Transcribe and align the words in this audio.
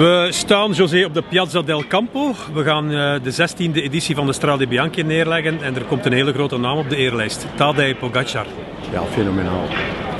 We 0.00 0.28
staan, 0.30 0.72
José, 0.72 1.04
op 1.04 1.14
de 1.14 1.22
Piazza 1.22 1.62
del 1.62 1.84
Campo. 1.88 2.34
We 2.54 2.64
gaan 2.64 2.84
uh, 2.90 3.14
de 3.22 3.32
16e 3.32 3.74
editie 3.74 4.14
van 4.14 4.26
de 4.26 4.32
Strade 4.32 4.66
Bianchi 4.66 5.02
neerleggen 5.02 5.62
en 5.62 5.74
er 5.74 5.84
komt 5.84 6.06
een 6.06 6.12
hele 6.12 6.32
grote 6.32 6.58
naam 6.58 6.78
op 6.78 6.88
de 6.88 6.96
eerlijst. 6.96 7.46
Tadej 7.54 7.94
Pogacar. 7.94 8.46
Ja, 8.92 9.02
fenomenaal. 9.02 9.64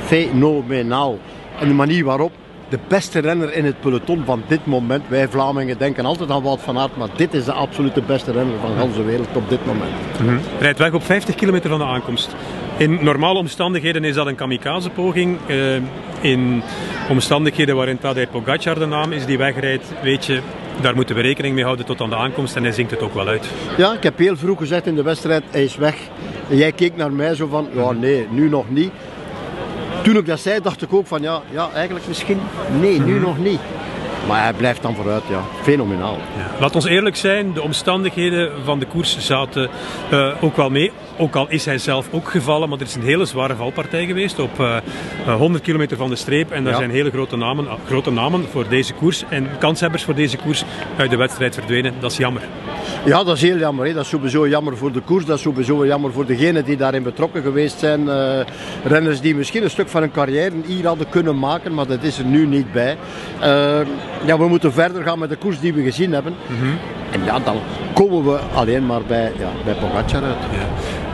Fenomenaal. 0.05 1.19
En 1.59 1.67
de 1.67 1.73
manier 1.73 2.05
waarop 2.05 2.31
de 2.71 2.79
beste 2.87 3.19
renner 3.19 3.53
in 3.53 3.65
het 3.65 3.79
peloton 3.79 4.23
van 4.25 4.43
dit 4.47 4.65
moment. 4.65 5.03
Wij 5.07 5.27
Vlamingen 5.27 5.77
denken 5.77 6.05
altijd 6.05 6.29
aan 6.29 6.43
Wout 6.43 6.61
van 6.61 6.77
Aert, 6.77 6.97
maar 6.97 7.07
dit 7.15 7.33
is 7.33 7.45
de 7.45 7.51
absolute 7.51 8.01
beste 8.01 8.31
renner 8.31 8.59
van 8.59 8.73
de 8.75 8.81
hele 8.81 9.03
wereld 9.03 9.27
op 9.33 9.49
dit 9.49 9.65
moment. 9.65 9.91
Mm 10.21 10.27
-hmm. 10.27 10.39
Rijdt 10.59 10.79
weg 10.79 10.93
op 10.93 11.03
50 11.03 11.35
kilometer 11.35 11.69
van 11.69 11.79
de 11.79 11.85
aankomst. 11.85 12.35
In 12.77 12.99
normale 13.01 13.39
omstandigheden 13.39 14.03
is 14.03 14.15
dat 14.15 14.27
een 14.27 14.35
kamikaze-poging. 14.35 15.37
Uh, 15.47 15.75
in 16.21 16.61
omstandigheden 17.09 17.75
waarin 17.75 17.97
Tadej 17.97 18.27
Pogacar 18.27 18.79
de 18.79 18.85
naam 18.85 19.11
is 19.11 19.25
die 19.25 19.37
wegrijdt, 19.37 19.85
weet 20.01 20.25
je, 20.25 20.41
daar 20.81 20.95
moeten 20.95 21.15
we 21.15 21.21
rekening 21.21 21.55
mee 21.55 21.63
houden 21.63 21.85
tot 21.85 22.01
aan 22.01 22.09
de 22.09 22.15
aankomst 22.15 22.55
en 22.55 22.63
hij 22.63 22.71
zingt 22.71 22.91
het 22.91 23.01
ook 23.01 23.13
wel 23.13 23.27
uit. 23.27 23.47
Ja, 23.77 23.93
ik 23.93 24.03
heb 24.03 24.17
heel 24.17 24.37
vroeg 24.37 24.57
gezegd 24.57 24.87
in 24.87 24.95
de 24.95 25.03
wedstrijd, 25.03 25.43
hij 25.51 25.63
is 25.63 25.75
weg. 25.75 25.95
En 26.49 26.57
jij 26.57 26.71
keek 26.71 26.95
naar 26.95 27.11
mij 27.11 27.35
zo 27.35 27.47
van, 27.47 27.67
ja 27.73 27.91
nee, 27.91 28.27
nu 28.29 28.49
nog 28.49 28.69
niet. 28.69 28.91
Toen 30.03 30.17
ik 30.17 30.25
dat 30.25 30.39
zei, 30.39 30.61
dacht 30.61 30.81
ik 30.81 30.93
ook 30.93 31.07
van, 31.07 31.21
ja, 31.21 31.41
ja 31.51 31.69
eigenlijk 31.73 32.07
misschien, 32.07 32.39
nee, 32.79 32.99
nu 32.99 33.19
nog 33.19 33.37
niet. 33.37 33.59
Maar 34.27 34.43
hij 34.43 34.53
blijft 34.53 34.81
dan 34.81 34.95
vooruit, 34.95 35.23
ja. 35.29 35.43
Fenomenaal. 35.61 36.17
Ja. 36.37 36.59
Laat 36.59 36.75
ons 36.75 36.85
eerlijk 36.85 37.15
zijn, 37.15 37.53
de 37.53 37.61
omstandigheden 37.61 38.51
van 38.63 38.79
de 38.79 38.85
koers 38.85 39.17
zaten 39.17 39.69
uh, 40.13 40.43
ook 40.43 40.55
wel 40.55 40.69
mee. 40.69 40.91
Ook 41.17 41.35
al 41.35 41.49
is 41.49 41.65
hij 41.65 41.77
zelf 41.77 42.07
ook 42.11 42.29
gevallen, 42.29 42.69
maar 42.69 42.79
er 42.79 42.85
is 42.85 42.95
een 42.95 43.01
hele 43.01 43.25
zware 43.25 43.55
valpartij 43.55 44.05
geweest 44.05 44.39
op 44.39 44.59
uh, 44.59 44.77
100 45.25 45.63
kilometer 45.63 45.97
van 45.97 46.09
de 46.09 46.15
streep. 46.15 46.51
En 46.51 46.63
daar 46.63 46.73
ja. 46.73 46.79
zijn 46.79 46.91
hele 46.91 47.09
grote 47.09 47.37
namen, 47.37 47.67
grote 47.87 48.11
namen 48.11 48.45
voor 48.51 48.67
deze 48.67 48.93
koers 48.93 49.23
en 49.29 49.49
kanshebbers 49.59 50.03
voor 50.03 50.15
deze 50.15 50.37
koers 50.37 50.63
uit 50.97 51.09
de 51.09 51.17
wedstrijd 51.17 51.53
verdwenen. 51.53 51.93
Dat 51.99 52.11
is 52.11 52.17
jammer. 52.17 52.41
Ja, 53.03 53.23
dat 53.23 53.35
is 53.35 53.41
heel 53.41 53.57
jammer. 53.57 53.85
Hè. 53.85 53.93
Dat 53.93 54.03
is 54.03 54.09
sowieso 54.09 54.47
jammer 54.47 54.77
voor 54.77 54.91
de 54.91 54.99
koers. 54.99 55.25
Dat 55.25 55.37
is 55.37 55.43
sowieso 55.43 55.85
jammer 55.85 56.11
voor 56.11 56.25
degenen 56.25 56.65
die 56.65 56.77
daarin 56.77 57.03
betrokken 57.03 57.41
geweest 57.41 57.79
zijn. 57.79 58.01
Uh, 58.01 58.39
renners 58.83 59.21
die 59.21 59.35
misschien 59.35 59.63
een 59.63 59.69
stuk 59.69 59.87
van 59.87 60.01
hun 60.01 60.11
carrière 60.11 60.55
hier 60.65 60.85
hadden 60.85 61.09
kunnen 61.09 61.39
maken, 61.39 61.73
maar 61.73 61.87
dat 61.87 62.03
is 62.03 62.17
er 62.17 62.25
nu 62.25 62.45
niet 62.45 62.71
bij. 62.71 62.97
Uh, 63.39 63.47
ja, 64.25 64.37
we 64.37 64.47
moeten 64.47 64.73
verder 64.73 65.03
gaan 65.03 65.19
met 65.19 65.29
de 65.29 65.35
koers 65.35 65.59
die 65.59 65.73
we 65.73 65.83
gezien 65.83 66.13
hebben. 66.13 66.33
Mm 66.47 66.57
-hmm. 66.59 66.77
En 67.11 67.23
ja, 67.23 67.39
dan 67.39 67.57
komen 67.93 68.23
we 68.23 68.39
alleen 68.53 68.85
maar 68.85 69.01
bij, 69.01 69.31
ja, 69.37 69.49
bij 69.63 69.73
Pogacar 69.73 70.23
uit. 70.23 70.37
Ja. 70.51 70.67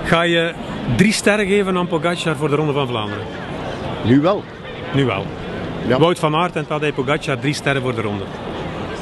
Ga 0.03 0.21
je 0.21 0.53
drie 0.95 1.13
sterren 1.13 1.47
geven 1.47 1.77
aan 1.77 1.87
Pogacar 1.87 2.35
voor 2.35 2.49
de 2.49 2.55
Ronde 2.55 2.73
van 2.73 2.87
Vlaanderen? 2.87 3.25
Nu 4.03 4.21
wel. 4.21 4.43
Nu 4.93 5.05
wel. 5.05 5.25
Ja. 5.87 5.99
Wout 5.99 6.19
van 6.19 6.35
Aert 6.35 6.55
en 6.55 6.67
Tadej 6.67 6.93
Pogacar, 6.93 7.39
drie 7.39 7.53
sterren 7.53 7.81
voor 7.81 7.95
de 7.95 8.01
ronde. 8.01 8.23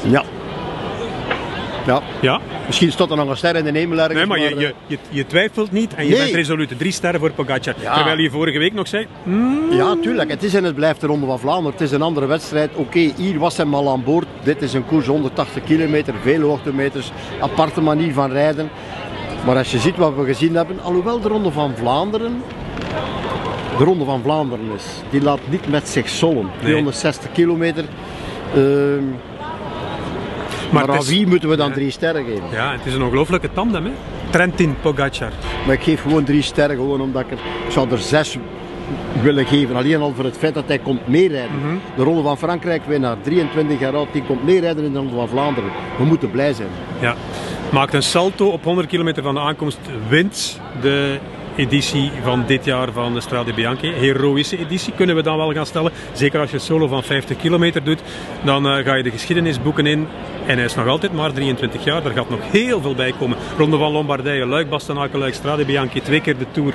Ja. 0.02 0.22
Ja. 1.86 2.02
Ja? 2.20 2.40
Misschien 2.66 2.92
stond 2.92 3.10
er 3.10 3.16
nog 3.16 3.28
een 3.28 3.36
ster 3.36 3.56
in 3.56 3.64
de 3.64 3.78
hemel 3.78 3.98
ergens. 3.98 4.14
Nee, 4.14 4.26
maar, 4.26 4.38
je, 4.38 4.56
je, 4.58 4.74
je, 4.86 4.98
je, 5.08 5.26
twijfelt 5.26 5.72
niet 5.72 5.94
en 5.94 6.04
je 6.04 6.10
nee. 6.10 6.18
bent 6.18 6.34
resoluut. 6.34 6.78
Drie 6.78 6.92
sterren 6.92 7.20
voor 7.20 7.30
Pogacar. 7.30 7.74
Ja. 7.80 7.94
Terwijl 7.94 8.18
je 8.18 8.30
vorige 8.30 8.58
week 8.58 8.72
nog 8.72 8.88
zei... 8.88 9.06
Mm. 9.22 9.72
Ja, 9.72 9.96
tuurlijk. 10.02 10.30
Het 10.30 10.42
is 10.42 10.54
en 10.54 10.64
het 10.64 10.74
blijft 10.74 11.00
de 11.00 11.06
Ronde 11.06 11.26
van 11.26 11.38
Vlaanderen. 11.38 11.72
Het 11.72 11.80
is 11.80 11.90
een 11.90 12.02
andere 12.02 12.26
wedstrijd. 12.26 12.70
Oké, 12.70 12.80
okay, 12.80 13.14
hier 13.16 13.38
was 13.38 13.56
hij 13.56 13.66
al 13.66 13.90
aan 13.90 14.04
boord. 14.04 14.26
Dit 14.42 14.62
is 14.62 14.72
een 14.72 14.86
koers 14.86 15.06
180 15.06 15.64
kilometer, 15.64 16.14
veel 16.22 16.40
hoogtemeters. 16.40 17.10
Aparte 17.40 17.80
manier 17.80 18.12
van 18.12 18.30
rijden. 18.30 18.70
Maar 19.44 19.56
als 19.56 19.70
je 19.70 19.78
ziet 19.78 19.96
wat 19.96 20.14
we 20.16 20.24
gezien 20.24 20.54
hebben, 20.54 20.80
alhoewel 20.82 21.20
de 21.20 21.28
Ronde 21.28 21.50
van 21.50 21.72
Vlaanderen 21.76 22.42
de 23.78 23.84
Ronde 23.84 24.04
van 24.04 24.20
Vlaanderen 24.22 24.70
is, 24.74 24.84
die 25.10 25.22
laat 25.22 25.40
niet 25.48 25.68
met 25.68 25.88
zich 25.88 26.08
zollen. 26.08 26.44
Nee. 26.44 26.62
360 26.62 27.32
kilometer. 27.32 27.84
Uh, 28.56 28.62
maar, 30.70 30.86
maar 30.86 30.96
aan 30.96 31.04
wie 31.04 31.26
moeten 31.26 31.48
we 31.48 31.56
dan 31.56 31.68
ja. 31.68 31.74
drie 31.74 31.90
sterren 31.90 32.24
geven? 32.24 32.50
Ja, 32.52 32.72
het 32.72 32.86
is 32.86 32.94
een 32.94 33.02
ongelooflijke 33.02 33.52
tandem, 33.52 33.84
hè? 33.84 33.90
Trentin 34.30 34.76
Pogacar. 34.80 35.32
Maar 35.66 35.74
ik 35.74 35.82
geef 35.82 36.02
gewoon 36.02 36.24
drie 36.24 36.42
sterren, 36.42 36.76
gewoon 36.76 37.00
omdat 37.00 37.22
ik 37.22 37.30
er, 37.30 37.38
ik 37.66 37.72
zou 37.72 37.90
er 37.90 37.98
zes 37.98 38.38
willen 39.22 39.46
geven. 39.46 39.76
Alleen 39.76 40.00
al 40.00 40.12
voor 40.14 40.24
het 40.24 40.36
feit 40.36 40.54
dat 40.54 40.64
hij 40.66 40.78
komt 40.78 41.08
meerijden. 41.08 41.56
Mm 41.56 41.62
-hmm. 41.62 41.80
De 41.96 42.02
Ronde 42.02 42.22
van 42.22 42.38
Frankrijk, 42.38 42.82
winnaar 42.86 43.16
23 43.22 43.80
jaar 43.80 43.94
oud, 43.94 44.12
die 44.12 44.22
komt 44.22 44.44
meerijden 44.44 44.84
in 44.84 44.92
de 44.92 44.98
Ronde 44.98 45.14
van 45.14 45.28
Vlaanderen. 45.28 45.70
We 45.98 46.04
moeten 46.04 46.30
blij 46.30 46.52
zijn. 46.52 46.68
Ja. 47.00 47.14
Maakt 47.72 47.94
een 47.94 48.02
salto 48.02 48.48
op 48.48 48.64
100 48.64 48.88
kilometer 48.88 49.22
van 49.22 49.34
de 49.34 49.40
aankomst, 49.40 49.78
wint 50.08 50.60
de 50.80 51.18
editie 51.56 52.10
van 52.22 52.44
dit 52.46 52.64
jaar 52.64 52.92
van 52.92 53.14
de 53.14 53.20
Strade 53.20 53.54
Bianchi. 53.54 53.92
Heroïsche 53.92 54.58
editie 54.58 54.92
kunnen 54.92 55.16
we 55.16 55.22
dan 55.22 55.36
wel 55.36 55.52
gaan 55.52 55.66
stellen. 55.66 55.92
Zeker 56.12 56.40
als 56.40 56.50
je 56.50 56.58
solo 56.58 56.86
van 56.86 57.02
50 57.02 57.36
kilometer 57.36 57.84
doet, 57.84 58.00
dan 58.44 58.66
uh, 58.66 58.84
ga 58.84 58.94
je 58.94 59.02
de 59.02 59.10
geschiedenisboeken 59.10 59.86
in. 59.86 60.06
En 60.46 60.56
hij 60.56 60.64
is 60.64 60.74
nog 60.74 60.86
altijd 60.86 61.12
maar 61.12 61.32
23 61.32 61.84
jaar. 61.84 62.04
Er 62.04 62.12
gaat 62.12 62.30
nog 62.30 62.40
heel 62.50 62.80
veel 62.80 62.94
bij 62.94 63.12
komen. 63.18 63.38
Ronde 63.56 63.76
van 63.76 63.92
Lombardije, 63.92 64.46
Luik, 64.46 64.68
Bastenaken, 64.68 65.18
Luik, 65.18 65.34
Strade 65.34 65.64
Bianchi. 65.64 66.00
Twee 66.00 66.20
keer 66.20 66.38
de 66.38 66.46
Tour. 66.50 66.74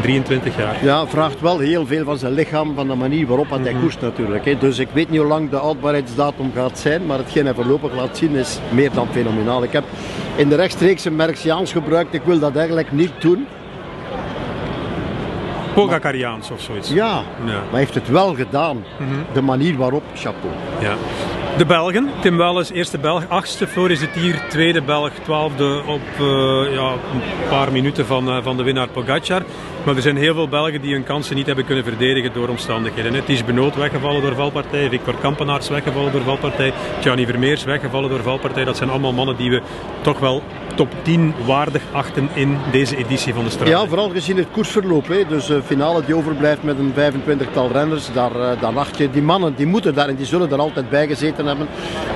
23 0.00 0.56
jaar. 0.56 0.84
Ja, 0.84 1.06
vraagt 1.06 1.40
wel 1.40 1.58
heel 1.58 1.86
veel 1.86 2.04
van 2.04 2.18
zijn 2.18 2.32
lichaam, 2.32 2.74
van 2.74 2.88
de 2.88 2.94
manier 2.94 3.26
waarop 3.26 3.50
hij 3.50 3.58
mm 3.58 3.66
-hmm. 3.66 3.80
koerst 3.80 4.00
natuurlijk. 4.00 4.44
Hè. 4.44 4.58
Dus 4.58 4.78
ik 4.78 4.88
weet 4.92 5.10
niet 5.10 5.20
hoe 5.20 5.28
lang 5.28 5.50
de 5.50 5.56
houdbaarheidsdatum 5.56 6.50
gaat 6.54 6.78
zijn, 6.78 7.06
maar 7.06 7.18
hetgeen 7.18 7.44
hij 7.44 7.54
voorlopig 7.54 7.94
laat 7.94 8.16
zien 8.16 8.34
is 8.34 8.58
meer 8.70 8.90
dan 8.92 9.08
fenomenaal. 9.12 9.62
Ik 9.62 9.72
heb 9.72 9.84
in 10.36 10.48
de 10.48 10.54
rechtstreekse 10.54 11.10
Merciaans 11.10 11.72
gebruikt, 11.72 12.14
ik 12.14 12.22
wil 12.22 12.38
dat 12.38 12.56
eigenlijk 12.56 12.92
niet 12.92 13.12
doen. 13.18 13.46
Pogacariaans 15.74 16.50
of 16.50 16.60
zoiets. 16.60 16.88
Ja, 16.88 17.22
ja, 17.44 17.44
maar 17.44 17.70
hij 17.70 17.78
heeft 17.78 17.94
het 17.94 18.08
wel 18.08 18.34
gedaan. 18.34 18.76
Mm 18.76 19.08
-hmm. 19.08 19.24
De 19.32 19.42
manier 19.42 19.76
waarop, 19.76 20.02
chapeau. 20.14 20.54
Ja. 20.80 20.94
De 21.56 21.66
Belgen, 21.66 22.10
Tim 22.20 22.36
Welles, 22.36 22.70
eerste 22.70 22.98
Belg, 22.98 23.28
achtste, 23.28 23.66
Floris 23.66 24.00
de 24.00 24.10
Tier, 24.10 24.42
tweede 24.48 24.82
Belg, 24.82 25.12
twaalfde 25.22 25.82
op 25.86 26.00
uh, 26.20 26.74
ja, 26.74 26.92
een 26.92 27.48
paar 27.48 27.72
minuten 27.72 28.06
van, 28.06 28.28
uh, 28.28 28.42
van 28.42 28.56
de 28.56 28.62
winnaar 28.62 28.88
Pogacar. 28.88 29.42
Maar 29.84 29.96
er 29.96 30.02
zijn 30.02 30.16
heel 30.16 30.34
veel 30.34 30.48
Belgen 30.48 30.80
die 30.80 30.92
hun 30.92 31.04
kansen 31.04 31.36
niet 31.36 31.46
hebben 31.46 31.64
kunnen 31.64 31.84
verdedigen 31.84 32.32
door 32.32 32.48
omstandigheden. 32.48 33.14
Het 33.14 33.28
is 33.28 33.44
Benoot 33.44 33.74
weggevallen 33.74 34.22
door 34.22 34.34
valpartij, 34.34 34.88
Victor 34.88 35.14
Kampenaars 35.20 35.68
weggevallen 35.68 36.12
door 36.12 36.22
valpartij, 36.22 36.72
Gianni 37.00 37.26
Vermeers 37.26 37.64
weggevallen 37.64 38.10
door 38.10 38.22
valpartij. 38.22 38.64
Dat 38.64 38.76
zijn 38.76 38.90
allemaal 38.90 39.12
mannen 39.12 39.36
die 39.36 39.50
we 39.50 39.62
toch 40.00 40.18
wel 40.18 40.42
top 40.74 40.94
10 41.02 41.34
waardig 41.46 41.82
achten 41.92 42.28
in 42.34 42.58
deze 42.70 42.96
editie 42.96 43.34
van 43.34 43.44
de 43.44 43.50
Strade. 43.50 43.70
Ja, 43.70 43.86
vooral 43.86 44.10
gezien 44.10 44.36
het 44.36 44.46
koersverloop. 44.50 45.08
Hè. 45.08 45.26
Dus 45.28 45.46
de 45.46 45.62
finale 45.62 46.04
die 46.04 46.16
overblijft 46.16 46.62
met 46.62 46.78
een 46.78 46.92
25-tal 46.92 47.72
renners, 47.72 48.12
daar, 48.12 48.32
daar 48.60 48.78
acht 48.78 48.98
je 48.98 49.10
die 49.10 49.22
mannen, 49.22 49.54
die 49.56 49.66
moeten 49.66 49.94
daar 49.94 50.08
en 50.08 50.16
die 50.16 50.26
zullen 50.26 50.50
er 50.50 50.58
altijd 50.58 50.90
bij 50.90 51.06
gezeten 51.06 51.41
hebben. 51.46 51.66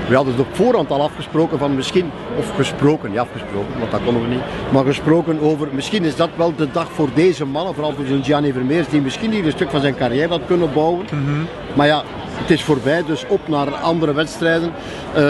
We 0.08 0.14
hadden 0.14 0.34
het 0.34 0.42
op 0.46 0.56
voorhand 0.56 0.90
al 0.90 1.02
afgesproken 1.02 1.58
van 1.58 1.74
misschien, 1.74 2.10
of 2.38 2.56
gesproken, 2.56 3.12
ja 3.12 3.20
afgesproken, 3.20 3.78
want 3.78 3.90
dat 3.90 4.00
konden 4.04 4.22
we 4.22 4.28
niet, 4.28 4.42
maar 4.72 4.84
gesproken 4.84 5.40
over 5.40 5.68
misschien 5.72 6.04
is 6.04 6.16
dat 6.16 6.30
wel 6.36 6.54
de 6.56 6.70
dag 6.70 6.88
voor 6.90 7.08
deze 7.14 7.44
mannen, 7.44 7.74
vooral 7.74 7.92
voor 7.92 8.06
zo'n 8.06 8.24
Gianni 8.24 8.52
Vermeers, 8.52 8.88
die 8.88 9.00
misschien 9.00 9.32
hier 9.32 9.44
een 9.44 9.52
stuk 9.52 9.70
van 9.70 9.80
zijn 9.80 9.96
carrière 9.96 10.28
had 10.28 10.46
kunnen 10.46 10.72
bouwen. 10.72 11.06
Mm 11.12 11.24
-hmm. 11.26 11.46
Maar 11.74 11.86
ja, 11.86 12.02
het 12.30 12.50
is 12.50 12.62
voorbij, 12.62 13.04
dus 13.06 13.24
op 13.28 13.48
naar 13.48 13.74
andere 13.74 14.12
wedstrijden. 14.12 14.72
Uh, 15.16 15.22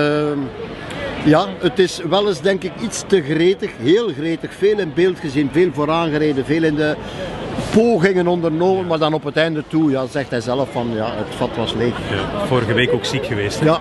ja, 1.24 1.46
het 1.58 1.78
is 1.78 2.00
wel 2.08 2.28
eens 2.28 2.40
denk 2.40 2.62
ik 2.62 2.72
iets 2.80 3.04
te 3.06 3.22
gretig, 3.22 3.70
heel 3.82 4.08
gretig, 4.18 4.54
veel 4.54 4.78
in 4.78 4.92
beeld 4.94 5.18
gezien, 5.18 5.48
veel 5.52 5.70
vooraangereden, 5.72 6.44
veel 6.44 6.62
in 6.62 6.74
de 6.74 6.96
pogingen 7.82 8.26
ondernomen, 8.26 8.86
maar 8.86 8.98
dan 8.98 9.14
op 9.14 9.24
het 9.24 9.36
einde 9.36 9.62
toe 9.68 9.90
ja, 9.90 10.06
zegt 10.06 10.30
hij 10.30 10.40
zelf 10.40 10.68
van 10.72 10.90
ja, 10.94 11.06
het 11.14 11.34
vat 11.36 11.56
was 11.56 11.74
leeg. 11.74 11.94
Ja, 12.10 12.46
vorige 12.46 12.74
week 12.74 12.92
ook 12.92 13.04
ziek 13.04 13.26
geweest. 13.26 13.60
Hè? 13.60 13.66
Ja. 13.66 13.80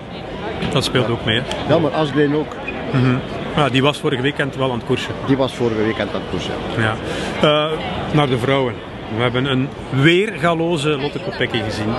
Dat 0.72 0.84
speelt 0.84 1.08
ook 1.08 1.24
mee. 1.24 1.40
Hè? 1.40 1.74
Ja, 1.74 1.78
maar 1.78 1.90
Asgreen 1.90 2.34
ook. 2.34 2.54
Mm 2.92 3.02
-hmm. 3.02 3.20
ja, 3.56 3.68
die 3.68 3.82
was 3.82 3.98
vorige 3.98 4.22
weekend 4.22 4.56
wel 4.56 4.70
aan 4.70 4.78
het 4.78 4.86
koersen. 4.86 5.14
Die 5.26 5.36
was 5.36 5.54
vorige 5.54 5.82
weekend 5.82 6.14
aan 6.14 6.20
het 6.20 6.30
koersen. 6.30 6.52
Ja. 6.78 6.94
Uh, 7.42 7.78
naar 8.12 8.28
de 8.28 8.38
vrouwen. 8.38 8.74
We 9.16 9.22
hebben 9.22 9.44
een 9.44 9.68
weergaloze 9.90 10.88
Lotte 10.88 11.18
Kopecky 11.18 11.62
gezien. 11.62 11.94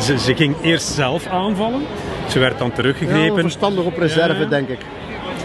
Ze, 0.00 0.18
ze, 0.18 0.34
ging 0.34 0.54
eerst 0.62 0.86
zelf 0.86 1.26
aanvallen. 1.26 1.82
Ze 2.28 2.38
werd 2.38 2.58
dan 2.58 2.72
teruggegrepen. 2.72 3.36
Ja, 3.36 3.40
verstandig 3.40 3.84
op 3.84 3.98
reserve, 3.98 4.40
ja. 4.40 4.48
denk 4.48 4.68
ik. 4.68 4.78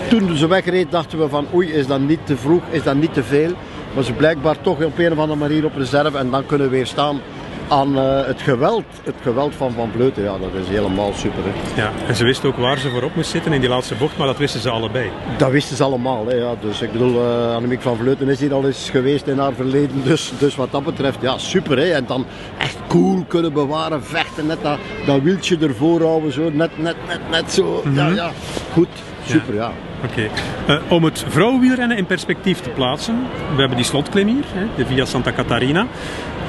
Toen 0.09 0.37
ze 0.37 0.47
wegreed 0.47 0.91
dachten 0.91 1.19
we 1.19 1.29
van 1.29 1.47
oei, 1.53 1.71
is 1.71 1.87
dat 1.87 1.99
niet 1.99 2.19
te 2.23 2.37
vroeg, 2.37 2.61
is 2.69 2.83
dat 2.83 2.95
niet 2.95 3.13
te 3.13 3.23
veel. 3.23 3.51
Maar 3.93 4.03
ze 4.03 4.13
blijkbaar 4.13 4.61
toch 4.61 4.83
op 4.83 4.97
een 4.97 5.11
of 5.11 5.17
andere 5.17 5.39
manier 5.39 5.65
op 5.65 5.75
reserve 5.75 6.17
en 6.17 6.29
dan 6.29 6.45
kunnen 6.45 6.69
we 6.69 6.75
weer 6.75 6.87
staan 6.87 7.21
aan 7.67 7.97
uh, 7.97 8.25
het 8.25 8.41
geweld, 8.41 8.83
het 9.03 9.15
geweld 9.21 9.55
van 9.55 9.71
Van 9.71 9.89
Vleuten. 9.91 10.23
Ja, 10.23 10.37
dat 10.37 10.49
is 10.61 10.67
helemaal 10.67 11.13
super. 11.13 11.39
Hè. 11.43 11.81
Ja, 11.81 11.91
en 12.07 12.15
ze 12.15 12.23
wisten 12.23 12.49
ook 12.49 12.55
waar 12.55 12.77
ze 12.77 12.89
voorop 12.89 13.15
moest 13.15 13.29
zitten 13.29 13.53
in 13.53 13.59
die 13.59 13.69
laatste 13.69 13.95
bocht, 13.95 14.17
maar 14.17 14.27
dat 14.27 14.37
wisten 14.37 14.59
ze 14.59 14.69
allebei. 14.69 15.09
Dat 15.37 15.51
wisten 15.51 15.75
ze 15.75 15.83
allemaal. 15.83 16.27
Hè, 16.27 16.35
ja. 16.35 16.55
Dus 16.61 16.81
ik 16.81 16.91
bedoel, 16.91 17.13
uh, 17.13 17.55
Annemiek 17.55 17.81
van 17.81 17.97
Vleuten 17.97 18.27
is 18.27 18.39
hier 18.39 18.53
al 18.53 18.65
eens 18.65 18.89
geweest 18.89 19.27
in 19.27 19.39
haar 19.39 19.53
verleden. 19.53 20.03
Dus, 20.03 20.31
dus 20.39 20.55
wat 20.55 20.71
dat 20.71 20.83
betreft, 20.83 21.17
ja, 21.21 21.37
super. 21.37 21.77
Hè. 21.77 21.91
En 21.91 22.05
dan 22.05 22.25
echt 22.57 22.77
cool 22.87 23.23
kunnen 23.27 23.53
bewaren, 23.53 24.03
vechten, 24.03 24.45
net 24.45 24.61
dat, 24.61 24.77
dat 25.05 25.21
wieltje 25.21 25.57
ervoor 25.57 26.01
houden, 26.01 26.31
zo, 26.31 26.49
net, 26.53 26.77
net, 26.77 26.95
net, 27.07 27.19
net 27.31 27.51
zo. 27.51 27.81
Mm 27.83 27.95
-hmm. 27.95 27.95
Ja, 27.95 28.07
ja, 28.07 28.31
goed, 28.73 28.89
super, 29.25 29.53
ja. 29.53 29.61
ja. 29.61 29.86
Oké. 30.03 30.29
Eh, 30.67 30.91
om 30.91 31.03
het 31.03 31.25
vrouwenwielrennen 31.27 31.97
in 31.97 32.05
perspectief 32.05 32.59
te 32.59 32.69
plaatsen, 32.69 33.15
we 33.53 33.59
hebben 33.59 33.77
die 33.77 33.85
slotklim 33.85 34.27
hier, 34.27 34.45
hè, 34.53 34.65
de 34.75 34.85
Via 34.85 35.05
Santa 35.05 35.31
Catarina. 35.31 35.87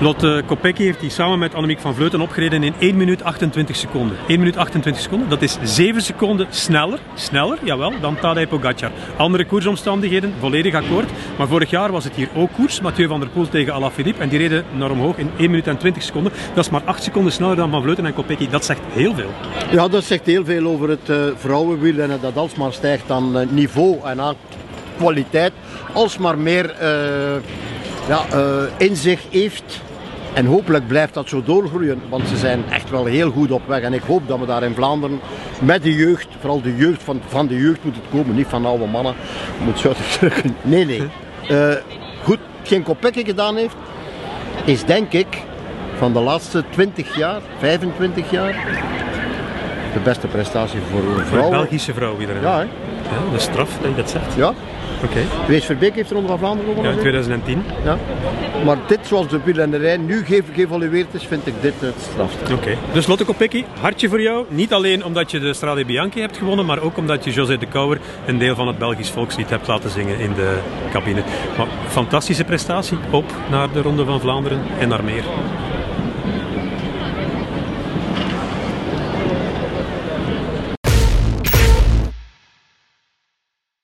Lotte 0.01 0.43
Kopecky 0.47 0.83
heeft 0.83 1.01
die 1.01 1.11
samen 1.11 1.39
met 1.39 1.55
Annemiek 1.55 1.81
van 1.81 1.95
Vleuten 1.95 2.21
opgereden 2.21 2.63
in 2.63 2.75
1 2.79 2.97
minuut 2.97 3.23
28 3.23 3.77
seconden. 3.77 4.17
1 4.27 4.39
minuut 4.39 4.57
28 4.57 5.03
seconden, 5.03 5.29
dat 5.29 5.43
is 5.43 5.59
7 5.63 6.03
seconden 6.03 6.47
sneller, 6.51 6.99
sneller, 7.15 7.59
jawel, 7.63 7.93
dan 8.01 8.19
Tadej 8.19 8.47
Pogacar. 8.47 8.91
Andere 9.17 9.45
koersomstandigheden, 9.45 10.35
volledig 10.41 10.75
akkoord. 10.75 11.11
Maar 11.39 11.49
vorig 11.49 11.71
jaar 11.71 11.93
was 11.93 12.05
het 12.05 12.15
hier 12.15 12.29
ook 12.35 12.53
koers. 12.53 12.81
Mathieu 12.81 13.09
van 13.09 13.21
der 13.21 13.29
Poel 13.29 13.49
tegen 13.49 13.73
Alaphilippe 13.73 14.23
en 14.23 14.29
die 14.29 14.39
reden 14.39 14.65
naar 14.73 14.91
omhoog 14.91 15.17
in 15.17 15.31
1 15.37 15.51
minuut 15.51 15.67
en 15.67 15.79
20 15.79 16.03
seconden. 16.03 16.33
Dat 16.55 16.65
is 16.65 16.71
maar 16.71 16.83
8 16.85 17.03
seconden 17.03 17.33
sneller 17.33 17.57
dan 17.57 17.71
Van 17.71 17.83
Vleuten 17.83 18.07
en 18.07 18.15
Kopecky. 18.15 18.49
Dat 18.49 18.65
zegt 18.65 18.81
heel 18.93 19.15
veel. 19.15 19.31
Ja, 19.71 19.89
dat 19.89 20.05
zegt 20.05 20.27
heel 20.27 20.45
veel 20.45 20.67
over 20.67 20.89
het 20.89 21.09
uh, 21.09 21.17
vrouwenwielrennen 21.37 22.21
dat 22.21 22.37
alsmaar 22.37 22.73
stijgt 22.73 23.11
aan 23.11 23.37
uh, 23.37 23.47
niveau 23.51 23.99
en 24.05 24.21
aan 24.21 24.35
kwaliteit. 24.97 25.53
Alsmaar 25.93 26.39
meer 26.39 26.75
uh, 26.83 27.43
ja, 28.09 28.25
inzicht 28.77 29.25
heeft 29.31 29.87
en 30.39 30.47
hopelijk 30.47 30.87
blijft 30.87 31.15
dat 31.15 31.29
zo 31.29 31.43
doorgroeien, 31.43 32.01
want 32.09 32.29
ze 32.29 32.37
zijn 32.37 32.65
echt 32.71 32.91
wel 32.91 33.05
heel 33.05 33.31
goed 33.31 33.51
op 33.51 33.63
weg. 33.67 33.81
En 33.81 33.93
ik 33.93 34.03
hoop 34.03 34.29
dat 34.29 34.39
we 34.39 34.47
daar 34.47 34.63
in 34.63 34.75
Vlaanderen 34.75 35.21
met 35.61 35.83
de 35.83 35.95
jeugd, 35.95 36.29
vooral 36.41 36.61
de 36.61 36.77
jeugd 36.77 37.03
van, 37.03 37.21
van 37.29 37.47
de 37.47 37.57
jeugd 37.57 37.85
moet 37.85 37.95
het 37.95 38.05
komen, 38.11 38.35
niet 38.35 38.47
van 38.47 38.67
oude 38.67 38.87
mannen. 38.87 39.15
Moet 39.65 39.79
zo 39.79 39.93
terug. 40.19 40.43
Nee, 40.63 40.85
nee. 40.85 41.03
Uh, 41.51 41.75
goed, 42.23 42.39
geen 42.63 42.83
Kopecky 42.83 43.25
gedaan 43.25 43.57
heeft, 43.57 43.77
is 44.65 44.85
denk 44.85 45.13
ik 45.13 45.43
van 45.97 46.13
de 46.13 46.21
laatste 46.21 46.65
20 46.71 47.17
jaar, 47.17 47.41
25 47.59 48.31
jaar, 48.31 48.53
de 49.93 50.01
beste 50.01 50.27
prestatie 50.27 50.81
voor 50.91 51.01
een 51.01 51.27
vrouw. 51.27 51.43
Voor 51.43 51.51
Belgische 51.51 51.95
vrouw 51.95 52.19
iedereen. 52.21 52.43
Ja, 52.43 52.59
hè? 52.59 52.67
Ja, 53.11 53.33
de 53.33 53.39
straf 53.39 53.79
dat 53.81 53.91
je 53.91 53.97
dat 53.97 54.11
zegt. 54.11 54.35
Ja. 54.35 54.49
Oké. 54.49 55.07
Okay. 55.07 55.47
Wees 55.47 55.65
Verbeek 55.65 55.95
heeft 55.95 56.09
de 56.09 56.15
Ronde 56.15 56.29
van 56.29 56.39
Vlaanderen 56.39 56.69
gewonnen. 56.69 56.93
Ja, 56.93 56.97
in 56.97 57.03
2010. 57.03 57.63
Ja. 57.85 57.99
Maar 58.65 58.77
dit, 58.87 58.99
zoals 59.03 59.29
de 59.29 59.41
wielrennerij 59.45 59.97
nu 59.97 60.25
geëvalueerd 60.25 61.15
is, 61.15 61.27
vind 61.27 61.47
ik 61.47 61.55
dit 61.61 61.75
het 61.79 61.95
strafste. 62.11 62.45
Oké. 62.45 62.53
Okay. 62.53 62.79
Dus 62.93 63.07
Lotte 63.07 63.25
Kopecky, 63.25 63.65
hartje 63.81 64.09
voor 64.09 64.21
jou. 64.21 64.47
Niet 64.49 64.73
alleen 64.73 65.05
omdat 65.05 65.31
je 65.31 65.39
de 65.39 65.55
Strade 65.55 65.85
Bianchi 65.85 66.21
hebt 66.21 66.37
gewonnen, 66.37 66.67
maar 66.67 66.81
ook 66.81 66.97
omdat 66.97 67.25
je 67.25 67.31
José 67.31 67.59
de 67.59 67.67
Kouwer 67.67 67.99
een 68.27 68.39
deel 68.39 68.55
van 68.55 68.67
het 68.67 68.79
Belgisch 68.79 69.11
volkslied 69.11 69.51
hebt 69.51 69.67
laten 69.67 69.91
zingen 69.91 70.19
in 70.19 70.35
de 70.35 70.59
cabine. 70.91 71.23
Maar 71.57 71.67
fantastische 71.89 72.45
prestatie. 72.45 72.99
Op 73.11 73.25
naar 73.51 73.73
de 73.73 73.83
Ronde 73.83 74.05
van 74.05 74.21
Vlaanderen 74.21 74.61
en 74.79 74.89
naar 74.89 75.05
meer. 75.05 75.25